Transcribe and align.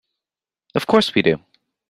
Of 0.73 0.87
course 0.87 1.13
we 1.13 1.21
do. 1.21 1.37